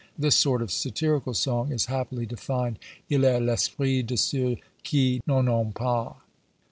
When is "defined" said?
2.25-2.79